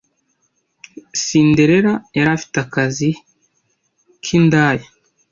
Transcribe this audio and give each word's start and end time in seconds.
Cinderella 1.23 1.93
yari 2.17 2.29
afite 2.37 2.55
akazi 2.65 3.09
ki 4.23 4.31
Indaya 4.37 4.87